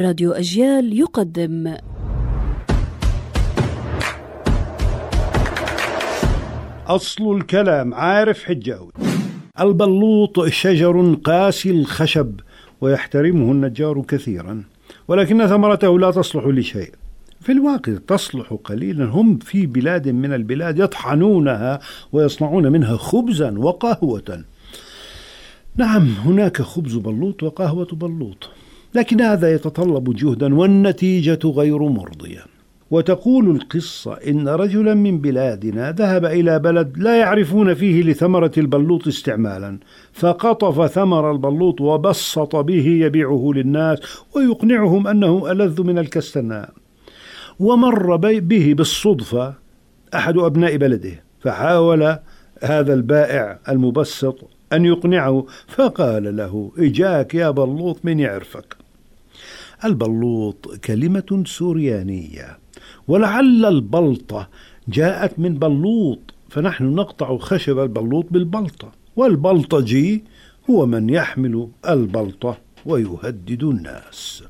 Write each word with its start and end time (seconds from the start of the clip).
راديو 0.00 0.32
أجيال 0.32 0.98
يقدم. 0.98 1.76
أصل 6.86 7.36
الكلام 7.36 7.94
عارف 7.94 8.44
حجاوي 8.44 8.92
البلوط 9.60 10.44
شجر 10.44 11.14
قاسي 11.24 11.70
الخشب 11.70 12.40
ويحترمه 12.80 13.52
النجار 13.52 14.02
كثيرا 14.02 14.64
ولكن 15.08 15.46
ثمرته 15.46 15.98
لا 15.98 16.10
تصلح 16.10 16.46
لشيء. 16.46 16.92
في 17.40 17.52
الواقع 17.52 17.92
تصلح 18.06 18.58
قليلا 18.64 19.04
هم 19.04 19.38
في 19.38 19.66
بلاد 19.66 20.08
من 20.08 20.32
البلاد 20.32 20.78
يطحنونها 20.78 21.80
ويصنعون 22.12 22.72
منها 22.72 22.96
خبزا 22.96 23.58
وقهوة. 23.58 24.44
نعم 25.76 26.08
هناك 26.08 26.62
خبز 26.62 26.94
بلوط 26.96 27.42
وقهوة 27.42 27.88
بلوط. 27.92 28.50
لكن 28.96 29.20
هذا 29.20 29.54
يتطلب 29.54 30.16
جهدا 30.16 30.54
والنتيجة 30.54 31.38
غير 31.44 31.78
مرضية. 31.78 32.44
وتقول 32.90 33.50
القصة 33.50 34.12
إن 34.12 34.48
رجلا 34.48 34.94
من 34.94 35.18
بلادنا 35.18 35.92
ذهب 35.92 36.24
إلى 36.24 36.58
بلد 36.58 36.98
لا 36.98 37.16
يعرفون 37.16 37.74
فيه 37.74 38.02
لثمرة 38.02 38.52
البلوط 38.58 39.06
استعمالا 39.06 39.78
فقطف 40.12 40.86
ثمر 40.86 41.32
البلوط 41.32 41.80
وبسط 41.80 42.56
به 42.56 42.86
يبيعه 42.86 43.50
للناس 43.54 43.98
ويقنعهم 44.36 45.06
أنه 45.06 45.52
ألذ 45.52 45.82
من 45.82 45.98
الكستناء. 45.98 46.70
ومر 47.60 48.16
به 48.16 48.74
بالصدفة 48.76 49.54
أحد 50.14 50.38
أبناء 50.38 50.76
بلده 50.76 51.22
فحاول 51.40 52.16
هذا 52.62 52.94
البائع 52.94 53.58
المبسط 53.68 54.38
أن 54.72 54.84
يقنعه 54.84 55.46
فقال 55.68 56.36
له 56.36 56.72
إجاك 56.78 57.34
يا 57.34 57.50
بلوط 57.50 57.98
من 58.04 58.20
يعرفك. 58.20 58.85
البلوط 59.84 60.76
كلمة 60.84 61.42
سوريانية. 61.46 62.58
ولعل 63.08 63.64
البلطة 63.64 64.48
جاءت 64.88 65.38
من 65.38 65.54
بلوط 65.54 66.34
فنحن 66.48 66.84
نقطع 66.84 67.38
خشب 67.38 67.78
البلوط 67.78 68.26
بالبلطة. 68.30 68.92
والبلطجي 69.16 70.24
هو 70.70 70.86
من 70.86 71.10
يحمل 71.10 71.68
البلطة 71.88 72.58
ويهدد 72.86 73.62
الناس. 73.62 74.42